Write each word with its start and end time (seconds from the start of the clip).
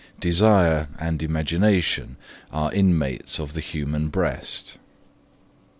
Desire 0.19 0.87
and 0.99 1.21
imagination 1.21 2.17
are 2.51 2.73
inmates 2.73 3.37
of 3.39 3.53
the 3.53 3.59
human 3.61 4.07
breast. 4.07 4.79